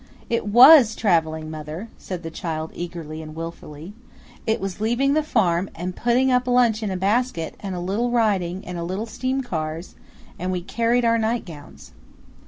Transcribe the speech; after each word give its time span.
"It 0.31 0.47
WAS 0.47 0.95
TRAVELING, 0.95 1.51
mother," 1.51 1.87
said 1.99 2.23
the 2.23 2.31
child 2.31 2.71
eagerly 2.73 3.21
and 3.21 3.35
willfully. 3.35 3.93
"It 4.47 4.59
was 4.59 4.81
leaving 4.81 5.13
the 5.13 5.21
farm, 5.21 5.69
and 5.75 5.95
putting 5.95 6.31
up 6.31 6.47
lunch 6.47 6.81
in 6.81 6.89
a 6.89 6.97
basket, 6.97 7.53
and 7.59 7.75
a 7.75 7.79
little 7.79 8.09
riding 8.09 8.65
and 8.65 8.79
a 8.79 8.83
little 8.83 9.05
steam 9.05 9.43
cars, 9.43 9.93
and 10.39 10.51
we 10.51 10.61
carried 10.63 11.05
our 11.05 11.19
nightgowns." 11.19 11.91